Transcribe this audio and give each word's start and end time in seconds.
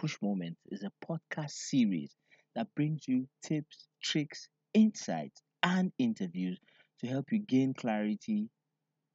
Push 0.00 0.16
Moment 0.22 0.56
is 0.70 0.82
a 0.82 0.90
podcast 1.06 1.50
series 1.50 2.16
that 2.54 2.74
brings 2.74 3.06
you 3.06 3.28
tips, 3.42 3.86
tricks, 4.02 4.48
insights, 4.72 5.42
and 5.62 5.92
interviews 5.98 6.58
to 7.00 7.06
help 7.06 7.30
you 7.30 7.38
gain 7.40 7.74
clarity, 7.74 8.48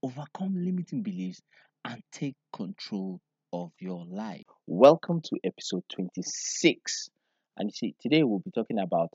overcome 0.03 0.53
limiting 0.63 1.01
beliefs, 1.01 1.41
and 1.85 2.03
take 2.11 2.35
control 2.53 3.19
of 3.51 3.71
your 3.79 4.05
life. 4.05 4.45
Welcome 4.67 5.21
to 5.21 5.39
episode 5.43 5.81
26. 5.91 7.10
And 7.58 7.70
you 7.70 7.74
see, 7.74 7.96
today 7.99 8.22
we'll 8.22 8.38
be 8.46 8.52
talking 8.52 8.78
about 8.78 9.10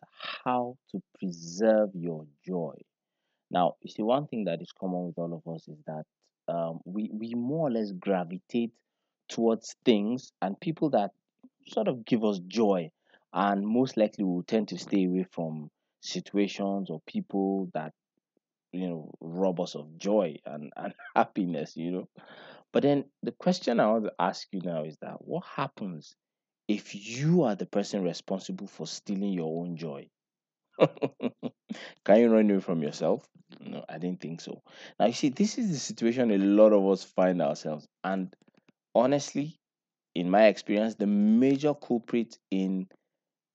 how 0.45 0.77
to 0.91 1.01
preserve 1.21 1.91
your 1.95 2.27
joy. 2.45 2.75
Now, 3.49 3.75
you 3.81 3.93
see, 3.93 4.03
one 4.03 4.27
thing 4.27 4.47
that 4.47 4.61
is 4.61 4.73
common 4.73 5.07
with 5.07 5.19
all 5.19 5.35
of 5.35 5.55
us 5.55 5.69
is 5.69 5.79
that 5.87 6.03
um, 6.53 6.81
we, 6.85 7.11
we 7.13 7.35
more 7.37 7.69
or 7.69 7.71
less 7.71 7.93
gravitate 7.93 8.73
towards 9.29 9.77
things 9.85 10.33
and 10.43 10.59
people 10.59 10.91
that 10.91 11.13
sort 11.67 11.89
of 11.89 12.05
give 12.05 12.25
us 12.25 12.39
joy. 12.41 12.91
And 13.33 13.67
most 13.67 13.97
likely 13.97 14.25
we'll 14.25 14.43
tend 14.43 14.69
to 14.69 14.79
stay 14.79 15.05
away 15.05 15.25
from 15.31 15.71
situations 16.01 16.91
or 16.91 17.01
people 17.07 17.71
that, 17.75 17.93
you 18.73 18.89
know, 18.89 19.11
rob 19.21 19.61
us 19.61 19.75
of 19.75 19.99
joy 19.99 20.37
and, 20.47 20.73
and 20.77 20.95
happiness, 21.17 21.77
you 21.77 21.93
know. 21.93 22.09
But 22.73 22.83
then 22.85 23.05
the 23.23 23.33
question 23.33 23.81
I 23.81 23.89
want 23.93 24.05
to 24.05 24.13
ask 24.19 24.49
you 24.53 24.61
now 24.63 24.85
is 24.85 24.97
that 25.03 25.25
what 25.27 25.45
happens 25.45 26.15
if 26.69 26.95
you 26.95 27.45
are 27.45 27.57
the 27.57 27.67
person 27.67 28.05
responsible 28.05 28.67
for 28.69 28.87
stealing 28.87 29.33
your 29.33 29.63
own 29.63 29.77
joy? 29.77 30.09
Can 32.05 32.21
you 32.21 32.33
run 32.33 32.51
away 32.51 32.61
from 32.61 32.83
yourself? 32.83 33.27
No, 33.61 33.85
I 33.89 33.99
didn't 33.99 34.21
think 34.21 34.41
so. 34.41 34.63
Now, 34.99 35.07
you 35.07 35.13
see, 35.13 35.29
this 35.31 35.59
is 35.59 35.71
the 35.71 35.79
situation 35.79 36.31
a 36.31 36.39
lot 36.39 36.73
of 36.73 36.87
us 36.89 37.05
find 37.05 37.43
ourselves. 37.43 37.87
And 38.05 38.35
honestly, 38.95 39.60
in 40.15 40.31
my 40.31 40.47
experience, 40.47 40.95
the 40.95 41.07
major 41.07 41.75
culprit 41.75 42.39
in 42.51 42.89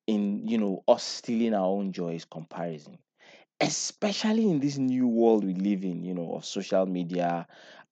in 0.08 0.48
you 0.48 0.58
know 0.58 0.84
us 0.88 1.04
stealing 1.04 1.54
our 1.54 1.66
own 1.66 1.92
joy 1.92 2.16
is 2.16 2.26
comparison. 2.26 2.98
Especially 3.60 4.50
in 4.50 4.60
this 4.60 4.78
new 4.78 5.08
world 5.08 5.46
we 5.46 5.54
live 5.54 5.84
in 5.84 6.04
you 6.04 6.14
know 6.14 6.36
of 6.36 6.46
social 6.46 6.86
media. 6.86 7.48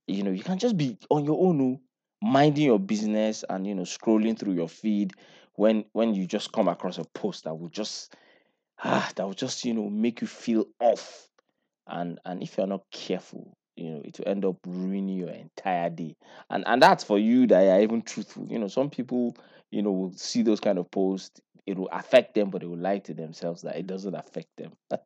You 0.08 0.24
know 0.24 0.32
you 0.32 0.44
can 0.44 0.60
just 0.60 0.78
be 0.78 0.98
on 1.10 1.26
your 1.26 1.46
own 1.46 1.62
oh, 1.62 1.82
minding 2.22 2.66
your 2.66 2.80
business 2.80 3.44
and 3.50 3.66
you 3.66 3.76
know 3.76 3.84
scrolling 3.84 4.38
through 4.38 4.54
your 4.54 4.70
feed 4.70 5.14
when 5.56 5.86
when 5.94 6.14
you 6.14 6.26
just 6.28 6.52
come 6.52 6.68
across 6.68 6.98
a 6.98 7.06
post 7.06 7.46
that 7.46 7.56
will 7.56 7.70
just 7.70 8.14
ah 8.84 9.10
that 9.16 9.26
will 9.26 9.34
just 9.34 9.66
you 9.66 9.74
know 9.74 9.90
make 9.90 10.22
you 10.22 10.28
feel 10.28 10.66
off. 10.80 11.28
And 11.88 12.20
and 12.26 12.42
if 12.44 12.58
you're 12.58 12.68
not 12.68 12.90
careful 12.92 13.58
you 13.76 13.90
know 13.90 14.02
it 14.04 14.18
will 14.20 14.28
end 14.28 14.46
up 14.46 14.58
ruining 14.66 15.18
your 15.18 15.30
entire 15.30 15.90
day. 15.90 16.16
And 16.50 16.64
and 16.68 16.82
that's 16.82 17.04
for 17.04 17.20
you 17.20 17.48
that 17.48 17.68
are 17.68 17.82
even 17.82 18.02
truthful. 18.02 18.48
You 18.50 18.60
know 18.60 18.68
some 18.68 18.90
people 18.90 19.36
you 19.72 19.82
know 19.82 19.92
will 19.92 20.14
see 20.14 20.42
those 20.44 20.60
kind 20.60 20.78
of 20.78 20.90
posts 20.92 21.42
it 21.66 21.78
will 21.78 21.90
affect 21.92 22.36
them 22.36 22.50
but 22.50 22.62
they 22.62 22.68
will 22.68 22.78
lie 22.78 23.00
to 23.00 23.14
themselves 23.14 23.62
that 23.64 23.78
it 23.78 23.88
doesn't 23.88 24.16
affect 24.16 24.50
them. 24.58 24.72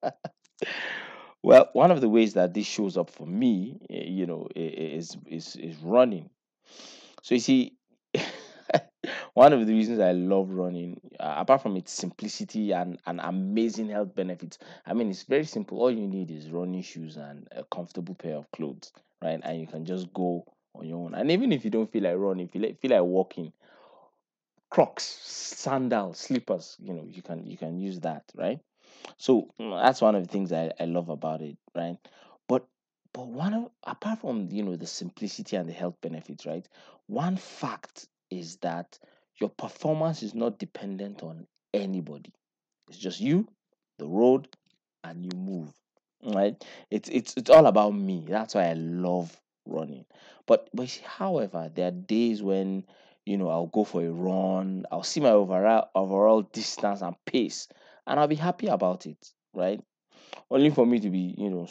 Well 1.43 1.69
one 1.73 1.91
of 1.91 2.01
the 2.01 2.09
ways 2.09 2.33
that 2.33 2.53
this 2.53 2.65
shows 2.65 2.97
up 2.97 3.09
for 3.09 3.25
me 3.25 3.79
eh, 3.89 4.05
you 4.05 4.25
know 4.25 4.47
is 4.55 5.15
is 5.27 5.55
is 5.55 5.77
running. 5.77 6.29
So 7.21 7.35
you 7.35 7.41
see 7.41 7.77
one 9.37 9.53
of 9.53 9.67
the 9.67 9.73
reasons 9.73 9.99
I 9.99 10.13
love 10.13 10.49
running, 10.49 10.99
uh, 11.19 11.35
apart 11.37 11.61
from 11.61 11.77
its 11.77 11.91
simplicity 11.93 12.71
and, 12.73 12.99
and 13.05 13.19
amazing 13.23 13.89
health 13.89 14.15
benefits, 14.15 14.57
I 14.85 14.93
mean, 14.93 15.11
it's 15.11 15.23
very 15.23 15.45
simple. 15.45 15.79
All 15.79 15.91
you 15.91 16.07
need 16.07 16.31
is 16.31 16.49
running 16.49 16.81
shoes 16.81 17.17
and 17.17 17.47
a 17.51 17.63
comfortable 17.65 18.15
pair 18.15 18.35
of 18.35 18.51
clothes, 18.51 18.91
right? 19.21 19.39
And 19.43 19.61
you 19.61 19.67
can 19.67 19.85
just 19.85 20.11
go 20.13 20.43
on 20.73 20.87
your 20.87 20.97
own. 21.05 21.13
And 21.13 21.29
even 21.31 21.51
if 21.51 21.63
you 21.63 21.69
don't 21.71 21.91
feel 21.91 22.03
like 22.03 22.17
running, 22.17 22.47
feel 22.47 22.63
like, 22.63 22.79
feel 22.81 22.91
like 22.91 23.03
walking, 23.03 23.53
Crocs, 24.69 25.03
sandals, 25.03 26.19
slippers, 26.19 26.77
you 26.79 26.93
know, 26.93 27.03
you 27.05 27.21
can 27.21 27.45
you 27.45 27.57
can 27.57 27.77
use 27.79 27.99
that, 28.01 28.23
right? 28.35 28.59
So 29.17 29.53
mm, 29.59 29.81
that's 29.83 30.01
one 30.01 30.15
of 30.15 30.23
the 30.25 30.29
things 30.31 30.53
I, 30.53 30.71
I 30.79 30.85
love 30.85 31.09
about 31.09 31.41
it, 31.41 31.57
right? 31.75 31.97
But 32.47 32.67
but 33.13 33.27
one 33.27 33.53
of 33.53 33.71
apart 33.83 34.19
from 34.19 34.49
you 34.51 34.63
know 34.63 34.75
the 34.77 34.87
simplicity 34.87 35.55
and 35.57 35.69
the 35.69 35.73
health 35.73 35.95
benefits, 36.01 36.45
right? 36.45 36.67
One 37.07 37.37
fact 37.37 38.07
is 38.31 38.57
that 38.57 38.99
your 39.39 39.49
performance 39.49 40.23
is 40.23 40.33
not 40.33 40.59
dependent 40.59 41.23
on 41.23 41.47
anybody. 41.73 42.33
It's 42.89 42.97
just 42.97 43.19
you, 43.19 43.47
the 43.99 44.07
road, 44.07 44.47
and 45.03 45.23
you 45.23 45.37
move. 45.37 45.71
Right? 46.23 46.61
It's 46.89 47.09
it's 47.09 47.35
it's 47.37 47.49
all 47.49 47.67
about 47.67 47.91
me. 47.91 48.25
That's 48.27 48.55
why 48.55 48.69
I 48.69 48.73
love 48.73 49.35
running. 49.65 50.05
But 50.45 50.69
but 50.73 50.89
see, 50.89 51.03
however, 51.05 51.69
there 51.73 51.87
are 51.87 51.91
days 51.91 52.41
when 52.41 52.83
you 53.25 53.37
know 53.37 53.49
I'll 53.49 53.67
go 53.67 53.83
for 53.83 54.01
a 54.03 54.09
run, 54.09 54.85
I'll 54.91 55.03
see 55.03 55.19
my 55.19 55.29
overall 55.31 55.89
overall 55.93 56.41
distance 56.41 57.01
and 57.01 57.15
pace, 57.25 57.67
and 58.07 58.19
I'll 58.19 58.27
be 58.27 58.35
happy 58.35 58.67
about 58.67 59.05
it, 59.05 59.31
right? 59.53 59.79
Only 60.49 60.69
for 60.69 60.85
me 60.85 60.99
to 60.99 61.09
be, 61.09 61.35
you 61.37 61.49
know, 61.49 61.67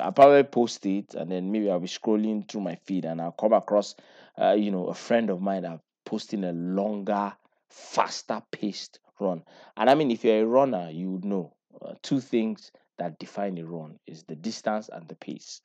I'll 0.00 0.12
probably 0.12 0.42
post 0.42 0.84
it 0.86 1.14
and 1.14 1.30
then 1.30 1.52
maybe 1.52 1.70
I'll 1.70 1.80
be 1.80 1.86
scrolling 1.86 2.48
through 2.48 2.62
my 2.62 2.76
feed 2.84 3.04
and 3.04 3.20
I'll 3.20 3.32
come 3.32 3.52
across, 3.52 3.94
uh, 4.40 4.52
you 4.52 4.70
know, 4.70 4.86
a 4.86 4.94
friend 4.94 5.30
of 5.30 5.40
mine 5.40 5.62
that 5.62 5.80
posting 6.06 6.44
a 6.44 6.52
longer, 6.52 7.34
faster 7.68 8.42
paced 8.50 9.00
run. 9.20 9.44
And 9.76 9.90
I 9.90 9.94
mean, 9.94 10.10
if 10.10 10.24
you're 10.24 10.42
a 10.42 10.46
runner, 10.46 10.88
you 10.90 11.10
would 11.12 11.24
know 11.26 11.52
uh, 11.82 11.94
two 12.02 12.20
things 12.20 12.72
that 12.96 13.18
define 13.18 13.58
a 13.58 13.66
run 13.66 13.98
is 14.06 14.22
the 14.24 14.36
distance 14.36 14.88
and 14.90 15.06
the 15.08 15.16
pace. 15.16 15.60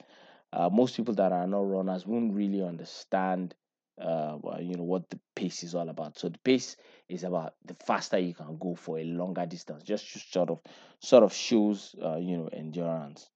Uh, 0.52 0.70
most 0.70 0.98
people 0.98 1.14
that 1.16 1.32
are 1.32 1.48
not 1.48 1.62
runners 1.62 2.06
won't 2.06 2.34
really 2.34 2.62
understand 2.62 3.56
uh 4.02 4.38
you 4.60 4.76
know 4.76 4.84
what 4.84 5.10
the 5.10 5.20
pace 5.36 5.64
is 5.64 5.76
all 5.76 5.90
about 5.90 6.18
so 6.18 6.30
the 6.30 6.38
pace 6.40 6.76
is 7.10 7.24
about 7.24 7.54
the 7.66 7.76
faster 7.86 8.18
you 8.18 8.34
can 8.34 8.58
go 8.58 8.74
for 8.74 8.98
a 8.98 9.04
longer 9.04 9.46
distance 9.46 9.84
just 9.84 10.12
to 10.12 10.20
sort 10.20 10.50
of 10.50 10.60
sort 11.00 11.24
of 11.24 11.34
shows 11.34 11.94
uh, 12.04 12.18
you 12.18 12.38
know 12.38 12.50
endurance 12.54 13.30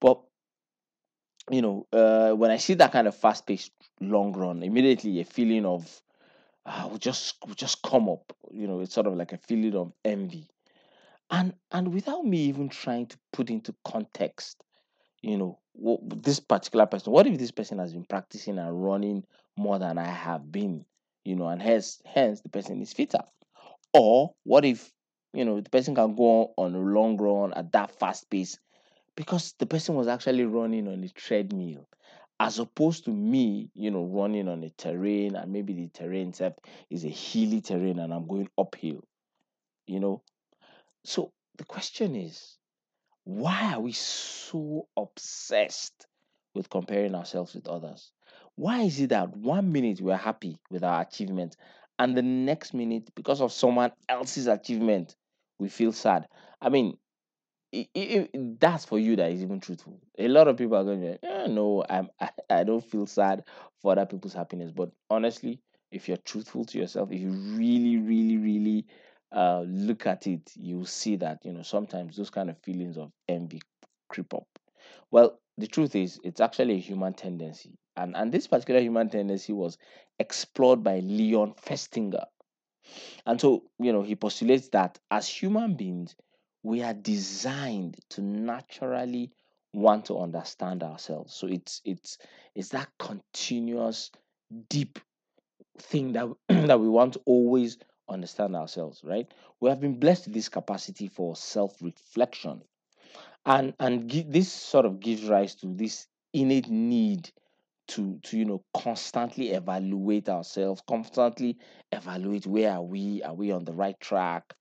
but 0.00 0.20
you 1.50 1.62
know 1.62 1.86
uh 1.92 2.32
when 2.32 2.50
i 2.50 2.56
see 2.56 2.74
that 2.74 2.92
kind 2.92 3.08
of 3.08 3.14
fast 3.14 3.46
paced 3.46 3.72
long 4.00 4.32
run 4.32 4.62
immediately 4.62 5.20
a 5.20 5.24
feeling 5.24 5.64
of 5.66 6.02
uh, 6.66 6.88
will 6.90 6.98
just 6.98 7.36
just 7.56 7.82
come 7.82 8.08
up 8.08 8.32
you 8.52 8.66
know 8.66 8.80
it's 8.80 8.94
sort 8.94 9.06
of 9.06 9.14
like 9.14 9.32
a 9.32 9.38
feeling 9.38 9.74
of 9.76 9.92
envy. 10.04 10.48
And 11.30 11.54
and 11.72 11.92
without 11.92 12.24
me 12.24 12.38
even 12.44 12.68
trying 12.68 13.06
to 13.06 13.18
put 13.32 13.50
into 13.50 13.74
context 13.84 14.62
you 15.22 15.38
know 15.38 15.58
what, 15.72 16.00
this 16.22 16.40
particular 16.40 16.86
person 16.86 17.12
what 17.12 17.26
if 17.26 17.38
this 17.38 17.50
person 17.50 17.78
has 17.78 17.92
been 17.92 18.04
practicing 18.04 18.58
and 18.58 18.84
running 18.84 19.24
more 19.56 19.78
than 19.78 19.98
i 19.98 20.06
have 20.06 20.50
been 20.52 20.84
you 21.24 21.34
know 21.34 21.48
and 21.48 21.62
hence 21.62 22.02
hence 22.04 22.40
the 22.42 22.48
person 22.48 22.80
is 22.82 22.92
fitter? 22.92 23.20
Or 23.92 24.34
what 24.44 24.64
if 24.64 24.92
you 25.32 25.44
know 25.44 25.60
the 25.60 25.70
person 25.70 25.94
can 25.94 26.14
go 26.14 26.52
on 26.56 26.74
a 26.74 26.78
long 26.78 27.16
run 27.16 27.52
at 27.54 27.72
that 27.72 27.98
fast 27.98 28.28
pace 28.30 28.58
because 29.16 29.54
the 29.58 29.66
person 29.66 29.94
was 29.94 30.08
actually 30.08 30.44
running 30.44 30.88
on 30.88 31.02
a 31.02 31.08
treadmill 31.08 31.88
as 32.44 32.58
opposed 32.58 33.04
to 33.06 33.10
me 33.10 33.70
you 33.74 33.90
know 33.90 34.04
running 34.04 34.48
on 34.48 34.62
a 34.64 34.70
terrain 34.70 35.34
and 35.34 35.52
maybe 35.52 35.72
the 35.72 35.88
terrain 35.88 36.28
itself 36.28 36.54
is 36.90 37.04
a 37.04 37.08
hilly 37.08 37.60
terrain 37.60 37.98
and 37.98 38.12
i'm 38.12 38.26
going 38.26 38.48
uphill 38.58 39.02
you 39.86 39.98
know 39.98 40.22
so 41.04 41.32
the 41.56 41.64
question 41.64 42.14
is 42.14 42.58
why 43.24 43.72
are 43.72 43.80
we 43.80 43.92
so 43.92 44.86
obsessed 44.96 46.06
with 46.54 46.70
comparing 46.70 47.14
ourselves 47.14 47.54
with 47.54 47.66
others? 47.66 48.12
Why 48.54 48.82
is 48.82 49.00
it 49.00 49.08
that 49.10 49.36
one 49.36 49.72
minute 49.72 50.00
we're 50.00 50.16
happy 50.16 50.58
with 50.70 50.84
our 50.84 51.00
achievement 51.02 51.56
and 51.98 52.16
the 52.16 52.22
next 52.22 52.74
minute, 52.74 53.10
because 53.14 53.40
of 53.40 53.52
someone 53.52 53.92
else's 54.08 54.46
achievement, 54.46 55.16
we 55.58 55.68
feel 55.68 55.92
sad? 55.92 56.28
I 56.60 56.68
mean, 56.68 56.98
that's 58.60 58.84
for 58.84 58.98
you 58.98 59.16
that 59.16 59.30
is 59.32 59.42
even 59.42 59.60
truthful. 59.60 60.00
A 60.18 60.28
lot 60.28 60.48
of 60.48 60.56
people 60.56 60.76
are 60.76 60.84
going 60.84 61.00
to, 61.00 61.24
eh, 61.24 61.46
no, 61.48 61.84
I'm, 61.88 62.08
I, 62.20 62.30
I 62.50 62.64
don't 62.64 62.84
feel 62.84 63.06
sad 63.06 63.44
for 63.80 63.92
other 63.92 64.06
people's 64.06 64.34
happiness. 64.34 64.70
But 64.70 64.90
honestly, 65.10 65.60
if 65.90 66.08
you're 66.08 66.16
truthful 66.18 66.64
to 66.66 66.78
yourself, 66.78 67.10
if 67.12 67.20
you 67.20 67.30
really, 67.30 67.96
really, 67.98 68.36
really 68.36 68.86
uh, 69.32 69.64
look 69.66 70.06
at 70.06 70.26
it, 70.26 70.52
you'll 70.56 70.86
see 70.86 71.16
that, 71.16 71.44
you 71.44 71.52
know, 71.52 71.62
sometimes 71.62 72.16
those 72.16 72.30
kind 72.30 72.50
of 72.50 72.58
feelings 72.58 72.96
of 72.96 73.12
envy 73.28 73.60
creep 74.08 74.32
up. 74.34 74.46
Well, 75.10 75.38
the 75.56 75.66
truth 75.66 75.94
is, 75.94 76.20
it's 76.24 76.40
actually 76.40 76.74
a 76.74 76.80
human 76.80 77.14
tendency. 77.14 77.78
And, 77.96 78.16
and 78.16 78.32
this 78.32 78.46
particular 78.46 78.80
human 78.80 79.08
tendency 79.08 79.52
was 79.52 79.78
explored 80.18 80.82
by 80.82 81.00
Leon 81.00 81.54
Festinger. 81.64 82.24
And 83.26 83.40
so, 83.40 83.64
you 83.78 83.92
know, 83.92 84.02
he 84.02 84.16
postulates 84.16 84.68
that 84.70 84.98
as 85.10 85.28
human 85.28 85.76
beings, 85.76 86.16
we 86.64 86.82
are 86.82 86.94
designed 86.94 87.98
to 88.08 88.22
naturally 88.22 89.30
want 89.72 90.06
to 90.06 90.18
understand 90.18 90.82
ourselves. 90.82 91.34
So 91.34 91.46
it's 91.46 91.80
it's 91.84 92.18
it's 92.54 92.70
that 92.70 92.88
continuous 92.98 94.10
deep 94.68 94.98
thing 95.78 96.12
that 96.14 96.28
that 96.48 96.80
we 96.80 96.88
want 96.88 97.12
to 97.12 97.20
always 97.26 97.78
understand 98.08 98.56
ourselves, 98.56 99.02
right? 99.04 99.26
We 99.60 99.68
have 99.68 99.80
been 99.80 100.00
blessed 100.00 100.26
with 100.26 100.34
this 100.34 100.48
capacity 100.48 101.08
for 101.08 101.36
self-reflection. 101.36 102.62
And 103.44 103.74
and 103.78 104.10
this 104.10 104.50
sort 104.50 104.86
of 104.86 105.00
gives 105.00 105.24
rise 105.24 105.54
to 105.56 105.66
this 105.66 106.06
innate 106.32 106.70
need 106.70 107.30
to 107.88 108.18
to 108.24 108.38
you 108.38 108.46
know 108.46 108.64
constantly 108.72 109.50
evaluate 109.50 110.30
ourselves 110.30 110.82
constantly 110.88 111.58
evaluate 111.92 112.46
where 112.46 112.72
are 112.72 112.82
we 112.82 113.22
are 113.22 113.34
we 113.34 113.52
on 113.52 113.66
the 113.66 113.74
right 113.74 114.00
track 114.00 114.54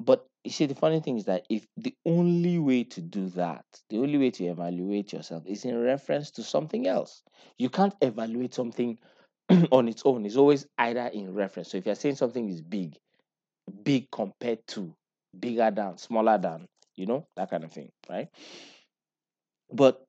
but 0.00 0.26
you 0.44 0.50
see 0.50 0.66
the 0.66 0.74
funny 0.74 1.00
thing 1.00 1.18
is 1.18 1.24
that 1.26 1.44
if 1.50 1.66
the 1.76 1.94
only 2.06 2.58
way 2.58 2.84
to 2.84 3.00
do 3.00 3.28
that 3.30 3.64
the 3.90 3.98
only 3.98 4.18
way 4.18 4.30
to 4.30 4.44
evaluate 4.44 5.12
yourself 5.12 5.42
is 5.46 5.64
in 5.64 5.78
reference 5.80 6.30
to 6.32 6.42
something 6.42 6.86
else. 6.86 7.22
You 7.58 7.68
can't 7.68 7.94
evaluate 8.00 8.54
something 8.54 8.98
on 9.72 9.88
its 9.88 10.02
own. 10.04 10.24
It's 10.24 10.36
always 10.36 10.66
either 10.78 11.06
in 11.06 11.34
reference. 11.34 11.70
So 11.70 11.78
if 11.78 11.86
you're 11.86 11.94
saying 11.94 12.16
something 12.16 12.48
is 12.48 12.62
big 12.62 12.96
big 13.82 14.10
compared 14.10 14.66
to 14.68 14.94
bigger 15.38 15.70
than 15.70 15.96
smaller 15.96 16.38
than 16.38 16.66
you 16.96 17.06
know 17.06 17.26
that 17.36 17.50
kind 17.50 17.64
of 17.64 17.72
thing 17.72 17.90
right? 18.08 18.28
But 19.72 20.04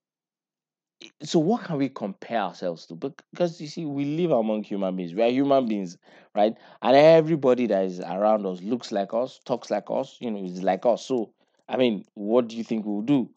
so 1.23 1.39
what 1.39 1.63
can 1.63 1.77
we 1.77 1.89
compare 1.89 2.39
ourselves 2.41 2.85
to? 2.87 2.95
Bec- 2.95 3.23
because 3.31 3.59
you 3.61 3.67
see 3.67 3.85
we 3.85 4.05
live 4.05 4.31
among 4.31 4.63
human 4.63 4.95
beings. 4.95 5.13
We 5.13 5.23
are 5.23 5.29
human 5.29 5.67
beings 5.67 5.97
right? 6.35 6.55
And 6.81 6.95
everybody 6.95 7.67
that 7.67 7.85
is 7.85 7.99
around 7.99 8.45
us 8.45 8.61
looks 8.61 8.91
like 8.91 9.13
us 9.13 9.39
talks 9.45 9.69
like 9.71 9.85
us 9.89 10.17
you 10.19 10.31
know 10.31 10.43
is 10.43 10.61
like 10.63 10.85
us. 10.85 11.05
So 11.05 11.31
i 11.69 11.77
mean 11.77 12.05
what 12.13 12.47
do 12.47 12.57
you 12.57 12.63
think 12.63 12.85
we'll 12.85 13.01
do? 13.01 13.29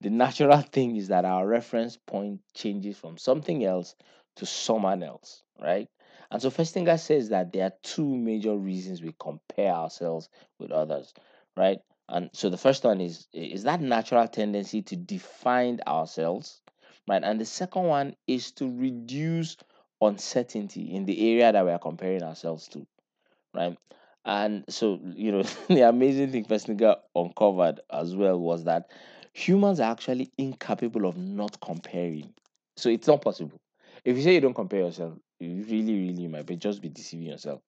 The 0.00 0.10
natural 0.10 0.60
thing 0.72 0.96
is 0.96 1.08
that 1.08 1.24
our 1.24 1.46
reference 1.46 1.96
point 1.96 2.40
changes 2.54 2.96
from 2.98 3.18
something 3.18 3.64
else 3.64 3.94
to 4.36 4.46
someone 4.46 5.02
else 5.02 5.42
right? 5.60 5.88
And 6.30 6.42
so 6.42 6.50
Festinger 6.50 6.98
says 6.98 7.28
that 7.30 7.52
there 7.52 7.66
are 7.66 7.72
two 7.82 8.16
major 8.16 8.56
reasons 8.56 9.02
we 9.02 9.14
compare 9.18 9.72
ourselves 9.72 10.28
with 10.58 10.70
others 10.72 11.14
right? 11.56 11.78
And 12.08 12.30
so 12.32 12.50
the 12.50 12.58
first 12.58 12.84
one 12.84 13.00
is 13.00 13.26
is 13.32 13.64
that 13.64 13.80
natural 13.80 14.28
tendency 14.28 14.82
to 14.82 14.96
define 14.96 15.80
ourselves 15.86 16.62
right? 17.08 17.22
And 17.22 17.40
the 17.40 17.44
second 17.44 17.84
one 17.84 18.16
is 18.26 18.52
to 18.52 18.66
reduce 18.66 19.56
uncertainty 20.00 20.94
in 20.94 21.04
the 21.06 21.32
area 21.32 21.52
that 21.52 21.64
we 21.64 21.70
are 21.70 21.78
comparing 21.78 22.22
ourselves 22.22 22.68
to, 22.68 22.86
right? 23.54 23.76
And 24.24 24.64
so, 24.68 25.00
you 25.14 25.32
know, 25.32 25.42
the 25.68 25.88
amazing 25.88 26.32
thing 26.32 26.44
Festinger 26.44 26.96
uncovered 27.14 27.80
as 27.90 28.14
well 28.14 28.38
was 28.38 28.64
that 28.64 28.90
humans 29.32 29.80
are 29.80 29.90
actually 29.90 30.30
incapable 30.38 31.06
of 31.06 31.16
not 31.16 31.60
comparing. 31.60 32.32
So 32.76 32.88
it's 32.88 33.06
not 33.06 33.22
possible. 33.22 33.60
If 34.04 34.16
you 34.16 34.22
say 34.22 34.34
you 34.34 34.40
don't 34.40 34.54
compare 34.54 34.80
yourself, 34.80 35.14
you 35.38 35.64
really, 35.68 35.94
really 35.94 36.28
might 36.28 36.46
be 36.46 36.56
just 36.56 36.80
be 36.82 36.88
deceiving 36.88 37.26
yourself. 37.28 37.60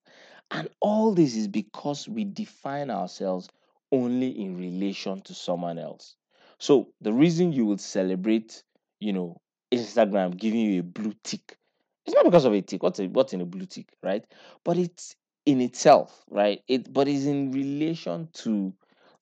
And 0.51 0.69
all 0.81 1.15
this 1.15 1.37
is 1.37 1.49
because 1.49 2.09
we 2.09 2.25
define 2.25 2.91
ourselves 2.91 3.49
only 3.93 4.29
in 4.29 4.57
relation 4.57 5.21
to 5.23 5.35
someone 5.35 5.79
else. 5.79 6.17
So 6.59 6.89
the 7.01 7.13
reason 7.13 7.53
you 7.53 7.67
will 7.67 7.79
celebrate, 7.79 8.63
you 9.01 9.13
know, 9.13 9.41
Instagram 9.73 10.37
giving 10.37 10.61
you 10.61 10.81
a 10.81 10.85
blue 10.85 11.15
tick, 11.25 11.59
it's 12.07 12.15
not 12.15 12.25
because 12.25 12.45
of 12.45 12.53
a 12.55 12.63
tick. 12.63 12.83
What's 12.83 13.01
a, 13.01 13.07
what's 13.07 13.33
in 13.33 13.41
a 13.41 13.47
blue 13.47 13.67
tick, 13.67 13.89
right? 14.03 14.25
But 14.65 14.79
it's 14.79 15.15
in 15.47 15.61
itself, 15.61 16.25
right? 16.31 16.63
It 16.69 16.93
but 16.93 17.09
it's 17.09 17.27
in 17.27 17.53
relation 17.53 18.29
to 18.35 18.73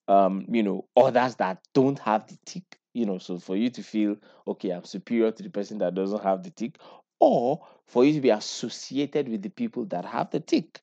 um, 0.08 0.46
you 0.48 0.62
know, 0.62 0.86
others 0.96 1.34
that 1.36 1.58
don't 1.74 1.98
have 2.00 2.26
the 2.28 2.38
tick. 2.46 2.78
You 2.94 3.04
know, 3.04 3.18
so 3.18 3.38
for 3.38 3.56
you 3.56 3.68
to 3.70 3.82
feel 3.82 4.16
okay, 4.48 4.70
I'm 4.70 4.84
superior 4.84 5.30
to 5.30 5.42
the 5.42 5.50
person 5.50 5.78
that 5.78 5.94
doesn't 5.94 6.22
have 6.22 6.42
the 6.42 6.50
tick, 6.50 6.78
or 7.20 7.60
for 7.86 8.04
you 8.04 8.12
to 8.14 8.20
be 8.20 8.30
associated 8.30 9.28
with 9.28 9.42
the 9.42 9.50
people 9.50 9.84
that 9.86 10.04
have 10.04 10.30
the 10.30 10.40
tick 10.40 10.80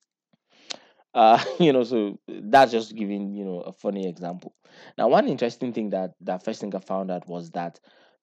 uh 1.13 1.43
you 1.59 1.71
know 1.73 1.83
so 1.83 2.19
that's 2.27 2.71
just 2.71 2.95
giving 2.95 3.33
you 3.33 3.43
know 3.45 3.59
a 3.61 3.73
funny 3.73 4.07
example 4.07 4.53
now 4.97 5.07
one 5.07 5.27
interesting 5.27 5.73
thing 5.73 5.89
that 5.89 6.13
that 6.21 6.43
Festinger 6.43 6.83
found 6.83 7.11
out 7.11 7.27
was 7.27 7.51
that 7.51 7.79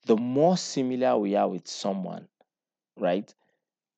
the 0.06 0.17
more 0.17 0.56
similar 0.56 1.19
we 1.19 1.37
are 1.37 1.49
with 1.49 1.67
someone 1.69 2.29
right? 2.99 3.35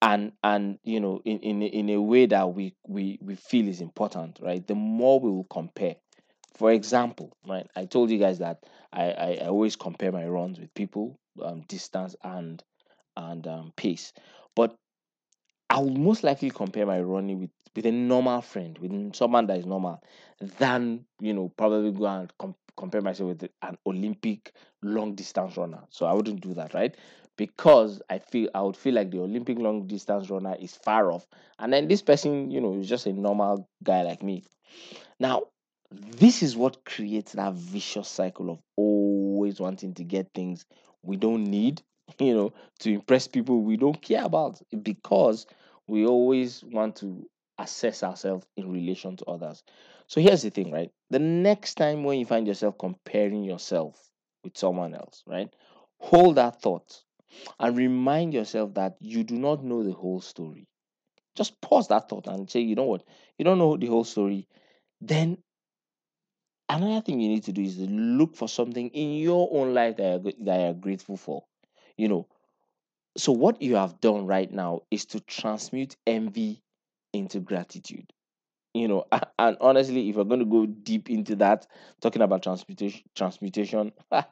And 0.02 0.32
and 0.44 0.78
you 0.84 1.00
know 1.00 1.22
in 1.24 1.40
in, 1.40 1.62
in 1.62 1.90
a 1.90 2.00
way 2.02 2.26
that 2.26 2.54
we 2.54 2.74
we 2.88 3.18
we 3.22 3.36
feel 3.36 3.68
is 3.68 3.80
important 3.80 4.38
right? 4.42 4.66
The 4.66 4.74
more 4.74 5.20
we 5.20 5.30
will 5.30 5.44
compare. 5.46 5.96
For 6.54 6.72
example 6.72 7.32
right 7.46 7.66
i 7.76 7.86
told 7.86 8.10
you 8.10 8.18
guys 8.18 8.38
that 8.40 8.64
i 8.92 9.12
i, 9.12 9.28
I 9.42 9.48
always 9.48 9.76
compare 9.76 10.12
my 10.12 10.26
runs 10.26 10.60
with 10.60 10.74
people 10.74 11.18
um 11.42 11.62
distance 11.68 12.16
and 12.24 12.62
and 13.16 13.46
um 13.46 13.72
pace. 13.76 14.12
But 14.56 14.76
I 15.70 15.80
would 15.80 15.98
most 15.98 16.22
likely 16.22 16.50
compare 16.50 16.86
my 16.86 17.00
running 17.00 17.40
with 17.40 17.50
with 17.74 17.86
a 17.86 17.92
normal 17.92 18.40
friend, 18.42 18.78
with 18.78 19.14
someone 19.14 19.46
that 19.46 19.58
is 19.58 19.66
normal, 19.66 20.02
than 20.58 21.04
you 21.20 21.32
know 21.32 21.48
probably 21.56 21.92
go 21.92 22.06
and 22.06 22.32
com- 22.38 22.54
compare 22.76 23.00
myself 23.00 23.28
with 23.28 23.50
an 23.62 23.76
Olympic 23.86 24.52
long 24.82 25.14
distance 25.14 25.56
runner. 25.56 25.82
So 25.90 26.06
I 26.06 26.12
wouldn't 26.12 26.40
do 26.40 26.54
that, 26.54 26.74
right? 26.74 26.96
Because 27.36 28.02
I 28.10 28.18
feel 28.18 28.50
I 28.54 28.60
would 28.62 28.76
feel 28.76 28.94
like 28.94 29.10
the 29.10 29.20
Olympic 29.20 29.58
long 29.58 29.86
distance 29.86 30.30
runner 30.30 30.56
is 30.60 30.76
far 30.76 31.10
off, 31.10 31.26
and 31.58 31.72
then 31.72 31.88
this 31.88 32.02
person, 32.02 32.50
you 32.50 32.60
know, 32.60 32.78
is 32.78 32.88
just 32.88 33.06
a 33.06 33.12
normal 33.12 33.68
guy 33.82 34.02
like 34.02 34.22
me. 34.22 34.44
Now, 35.18 35.44
this 35.90 36.42
is 36.42 36.56
what 36.56 36.84
creates 36.84 37.32
that 37.32 37.54
vicious 37.54 38.08
cycle 38.08 38.50
of 38.50 38.60
always 38.76 39.60
wanting 39.60 39.94
to 39.94 40.04
get 40.04 40.32
things 40.34 40.64
we 41.02 41.16
don't 41.16 41.44
need, 41.44 41.82
you 42.18 42.34
know, 42.34 42.52
to 42.80 42.92
impress 42.92 43.26
people 43.28 43.60
we 43.60 43.76
don't 43.76 44.00
care 44.00 44.24
about 44.24 44.60
because 44.82 45.46
we 45.86 46.06
always 46.06 46.62
want 46.64 46.96
to 46.96 47.26
assess 47.58 48.02
ourselves 48.02 48.46
in 48.56 48.70
relation 48.70 49.16
to 49.16 49.24
others. 49.26 49.62
So 50.06 50.20
here's 50.20 50.42
the 50.42 50.50
thing, 50.50 50.70
right? 50.72 50.90
The 51.10 51.18
next 51.18 51.74
time 51.74 52.04
when 52.04 52.18
you 52.18 52.26
find 52.26 52.46
yourself 52.46 52.76
comparing 52.78 53.44
yourself 53.44 54.10
with 54.44 54.56
someone 54.56 54.94
else, 54.94 55.22
right? 55.26 55.48
Hold 56.00 56.36
that 56.36 56.60
thought 56.60 57.02
and 57.58 57.76
remind 57.76 58.34
yourself 58.34 58.74
that 58.74 58.96
you 59.00 59.24
do 59.24 59.38
not 59.38 59.64
know 59.64 59.82
the 59.82 59.92
whole 59.92 60.20
story. 60.20 60.66
Just 61.34 61.60
pause 61.60 61.88
that 61.88 62.08
thought 62.08 62.26
and 62.26 62.50
say, 62.50 62.60
you 62.60 62.74
know 62.74 62.84
what? 62.84 63.04
You 63.38 63.44
don't 63.44 63.58
know 63.58 63.76
the 63.76 63.86
whole 63.86 64.04
story. 64.04 64.46
Then 65.00 65.38
another 66.68 67.00
thing 67.00 67.20
you 67.20 67.28
need 67.28 67.44
to 67.44 67.52
do 67.52 67.62
is 67.62 67.78
look 67.78 68.36
for 68.36 68.48
something 68.48 68.88
in 68.90 69.14
your 69.14 69.48
own 69.52 69.74
life 69.74 69.96
that 69.96 70.22
you're, 70.22 70.32
that 70.40 70.60
you're 70.60 70.74
grateful 70.74 71.16
for. 71.16 71.44
You 71.96 72.08
know, 72.08 72.28
so 73.16 73.32
what 73.32 73.62
you 73.62 73.76
have 73.76 74.00
done 74.00 74.26
right 74.26 74.50
now 74.50 74.82
is 74.90 75.04
to 75.06 75.20
transmute 75.20 75.96
envy 76.06 76.62
into 77.12 77.40
gratitude. 77.40 78.12
You 78.74 78.88
know, 78.88 79.04
and 79.38 79.56
honestly, 79.60 80.08
if 80.08 80.16
we're 80.16 80.24
going 80.24 80.40
to 80.40 80.46
go 80.46 80.66
deep 80.66 81.10
into 81.10 81.36
that, 81.36 81.66
talking 82.00 82.22
about 82.22 82.42
transmutation, 82.42 83.02
transmutation, 83.14 83.92
we're 84.10 84.24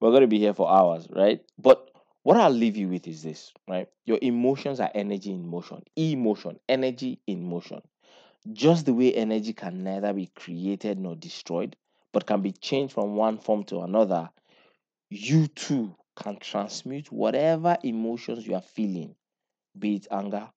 going 0.00 0.22
to 0.22 0.26
be 0.26 0.38
here 0.38 0.54
for 0.54 0.70
hours, 0.70 1.06
right? 1.10 1.40
But 1.58 1.88
what 2.22 2.36
I'll 2.36 2.50
leave 2.50 2.76
you 2.76 2.88
with 2.88 3.06
is 3.06 3.22
this, 3.22 3.52
right? 3.68 3.88
Your 4.06 4.18
emotions 4.22 4.80
are 4.80 4.90
energy 4.94 5.30
in 5.30 5.48
motion, 5.48 5.82
emotion, 5.96 6.58
energy 6.68 7.20
in 7.26 7.48
motion. 7.48 7.80
Just 8.52 8.86
the 8.86 8.94
way 8.94 9.14
energy 9.14 9.52
can 9.52 9.84
neither 9.84 10.12
be 10.12 10.26
created 10.34 10.98
nor 10.98 11.14
destroyed, 11.14 11.76
but 12.12 12.26
can 12.26 12.42
be 12.42 12.52
changed 12.52 12.94
from 12.94 13.14
one 13.14 13.38
form 13.38 13.64
to 13.64 13.80
another, 13.80 14.30
you 15.10 15.46
too 15.48 15.94
can 16.16 16.38
transmute 16.38 17.10
whatever 17.12 17.76
emotions 17.82 18.46
you 18.46 18.54
are 18.54 18.62
feeling, 18.62 19.14
be 19.78 19.96
it 19.96 20.06
anger, 20.10 20.48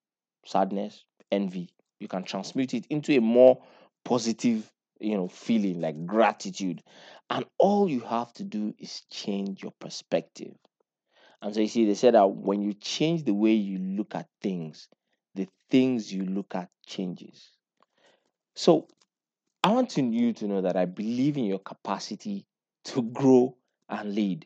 sadness, 0.45 1.05
envy. 1.31 1.69
You 1.99 2.07
can 2.07 2.23
transmute 2.23 2.73
it 2.73 2.85
into 2.89 3.15
a 3.15 3.21
more 3.21 3.61
positive, 4.03 4.71
you 4.99 5.15
know, 5.15 5.27
feeling 5.27 5.81
like 5.81 6.05
gratitude. 6.05 6.83
And 7.29 7.45
all 7.57 7.89
you 7.89 8.01
have 8.01 8.33
to 8.33 8.43
do 8.43 8.73
is 8.77 9.01
change 9.09 9.63
your 9.63 9.73
perspective. 9.79 10.53
And 11.41 11.53
so 11.53 11.61
you 11.61 11.67
see, 11.67 11.85
they 11.85 11.93
said 11.93 12.13
that 12.13 12.27
when 12.27 12.61
you 12.61 12.73
change 12.73 13.23
the 13.23 13.33
way 13.33 13.51
you 13.51 13.77
look 13.77 14.15
at 14.15 14.27
things, 14.41 14.87
the 15.35 15.47
things 15.69 16.13
you 16.13 16.25
look 16.25 16.55
at 16.55 16.69
changes. 16.85 17.51
So 18.55 18.87
I 19.63 19.71
want 19.71 19.97
you 19.97 20.33
to 20.33 20.47
know 20.47 20.61
that 20.61 20.75
I 20.75 20.85
believe 20.85 21.37
in 21.37 21.45
your 21.45 21.59
capacity 21.59 22.45
to 22.85 23.01
grow 23.01 23.55
and 23.89 24.13
lead. 24.13 24.45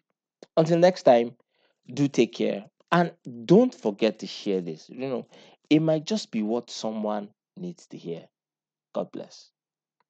Until 0.55 0.77
next 0.77 1.03
time, 1.03 1.35
do 1.91 2.07
take 2.07 2.33
care 2.33 2.65
and 2.91 3.11
don't 3.45 3.73
forget 3.73 4.19
to 4.19 4.27
share 4.27 4.61
this. 4.61 4.89
You 4.89 5.07
know, 5.09 5.27
it 5.69 5.81
might 5.81 6.05
just 6.05 6.31
be 6.31 6.43
what 6.43 6.69
someone 6.71 7.29
needs 7.57 7.87
to 7.87 7.97
hear. 7.97 8.27
God 8.93 9.11
bless. 9.11 9.51